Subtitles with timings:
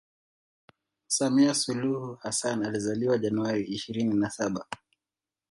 [1.07, 4.65] Samia suluhu Hassan alizaliwa January ishirini na saba